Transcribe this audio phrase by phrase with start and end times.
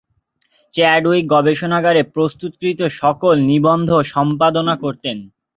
[0.73, 5.17] Chadwick গবেষণাগারে প্রস্তুতকৃত সকল নিবন্ধ সম্পাদনা করতেন।